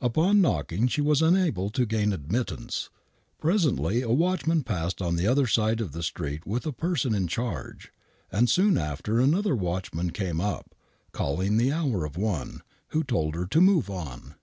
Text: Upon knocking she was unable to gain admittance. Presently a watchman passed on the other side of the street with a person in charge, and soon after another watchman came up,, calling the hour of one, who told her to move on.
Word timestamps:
Upon 0.00 0.40
knocking 0.40 0.88
she 0.88 1.00
was 1.00 1.22
unable 1.22 1.70
to 1.70 1.86
gain 1.86 2.12
admittance. 2.12 2.90
Presently 3.40 4.02
a 4.02 4.10
watchman 4.10 4.64
passed 4.64 5.00
on 5.00 5.14
the 5.14 5.28
other 5.28 5.46
side 5.46 5.80
of 5.80 5.92
the 5.92 6.02
street 6.02 6.44
with 6.44 6.66
a 6.66 6.72
person 6.72 7.14
in 7.14 7.28
charge, 7.28 7.92
and 8.32 8.50
soon 8.50 8.78
after 8.78 9.20
another 9.20 9.54
watchman 9.54 10.10
came 10.10 10.40
up,, 10.40 10.74
calling 11.12 11.56
the 11.56 11.70
hour 11.70 12.04
of 12.04 12.16
one, 12.16 12.62
who 12.88 13.04
told 13.04 13.36
her 13.36 13.46
to 13.46 13.60
move 13.60 13.88
on. 13.88 14.34